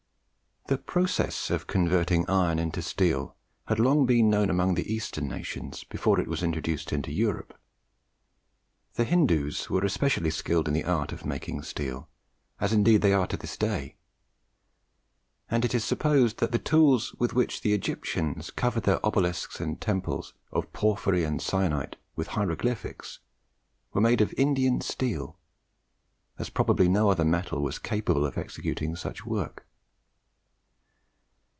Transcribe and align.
The 0.67 0.77
process 0.77 1.49
of 1.49 1.67
converting 1.67 2.29
iron 2.29 2.57
into 2.57 2.81
steel 2.81 3.35
had 3.67 3.77
long 3.77 4.05
been 4.05 4.29
known 4.29 4.49
among 4.49 4.75
the 4.75 4.89
Eastern 4.93 5.27
nations 5.27 5.83
before 5.83 6.17
it 6.17 6.29
was 6.29 6.41
introduced 6.41 6.93
into 6.93 7.11
Europe. 7.11 7.59
The 8.93 9.03
Hindoos 9.03 9.69
were 9.69 9.83
especially 9.83 10.29
skilled 10.29 10.69
in 10.69 10.73
the 10.73 10.85
art 10.85 11.11
of 11.11 11.25
making 11.25 11.63
steel, 11.63 12.07
as 12.61 12.71
indeed 12.71 13.01
they 13.01 13.11
are 13.11 13.27
to 13.27 13.35
this 13.35 13.57
day; 13.57 13.97
and 15.49 15.65
it 15.65 15.75
is 15.75 15.83
supposed 15.83 16.37
that 16.37 16.53
the 16.53 16.59
tools 16.59 17.13
with 17.15 17.33
which 17.33 17.59
the 17.59 17.73
Egyptians 17.73 18.49
covered 18.49 18.83
their 18.83 19.05
obelisks 19.05 19.59
and 19.59 19.81
temples 19.81 20.33
of 20.53 20.71
porphyry 20.71 21.25
and 21.25 21.41
syenite 21.41 21.97
with 22.15 22.27
hieroglyphics 22.27 23.19
were 23.91 23.99
made 23.99 24.21
of 24.21 24.33
Indian 24.37 24.79
steel, 24.79 25.37
as 26.39 26.49
probably 26.49 26.87
no 26.87 27.09
other 27.09 27.25
metal 27.25 27.61
was 27.61 27.77
capable 27.77 28.25
of 28.25 28.37
executing 28.37 28.95
such 28.95 29.25
work. 29.25 29.67